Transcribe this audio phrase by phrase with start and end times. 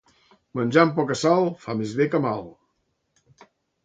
[0.59, 2.41] Menjar amb poca sal fa més bé que mal.